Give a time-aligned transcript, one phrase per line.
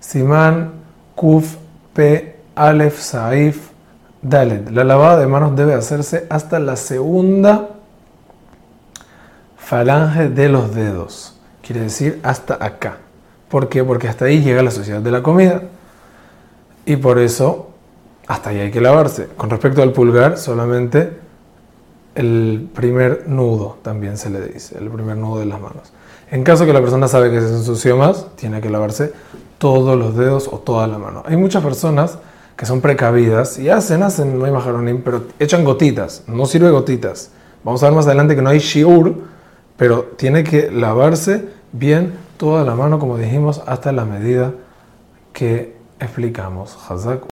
[0.00, 0.72] Simán,
[1.14, 1.56] Kuf,
[1.92, 3.70] P, Alef, Saif,
[4.22, 4.70] Dalet.
[4.70, 7.68] La lavada de manos debe hacerse hasta la segunda
[9.56, 11.38] falange de los dedos.
[11.62, 12.98] Quiere decir hasta acá.
[13.48, 13.84] ¿Por qué?
[13.84, 15.62] Porque hasta ahí llega la sociedad de la comida.
[16.86, 17.70] Y por eso,
[18.26, 19.28] hasta ahí hay que lavarse.
[19.36, 21.18] Con respecto al pulgar, solamente
[22.14, 25.92] el primer nudo también se le dice, el primer nudo de las manos.
[26.30, 29.12] En caso que la persona sabe que se ensució más, tiene que lavarse
[29.58, 31.22] todos los dedos o toda la mano.
[31.26, 32.18] Hay muchas personas
[32.56, 37.30] que son precavidas y hacen, hacen, no hay majaronim, pero echan gotitas, no sirve gotitas.
[37.62, 39.14] Vamos a ver más adelante que no hay shiur,
[39.76, 44.52] pero tiene que lavarse bien toda la mano, como dijimos, hasta la medida
[45.32, 46.76] que explicamos.
[46.88, 47.28] Hazak